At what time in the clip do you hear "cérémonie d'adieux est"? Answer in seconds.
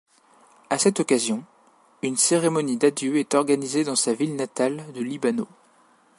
2.17-3.35